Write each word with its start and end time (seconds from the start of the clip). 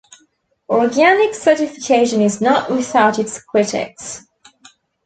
Organic 0.67 1.35
certification 1.35 2.21
is 2.23 2.41
not 2.41 2.71
without 2.71 3.19
its 3.19 3.39
critics. 3.39 4.23